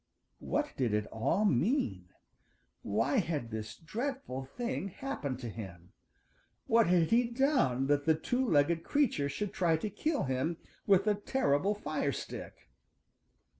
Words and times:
What 0.39 0.73
did 0.77 0.95
it 0.95 1.05
all 1.11 1.45
mean? 1.45 2.09
Why 2.81 3.17
had 3.17 3.51
this 3.51 3.75
dreadful 3.77 4.45
thing 4.45 4.87
happened 4.87 5.37
to 5.41 5.47
him? 5.47 5.93
What 6.65 6.87
had 6.87 7.11
he 7.11 7.25
done 7.29 7.85
that 7.85 8.05
the 8.05 8.15
two 8.15 8.43
legged 8.43 8.83
creature 8.83 9.29
should 9.29 9.53
try 9.53 9.77
to 9.77 9.91
kill 9.91 10.23
him 10.23 10.57
with 10.87 11.03
the 11.03 11.13
terrible 11.13 11.75
fire 11.75 12.11
stick? 12.13 12.71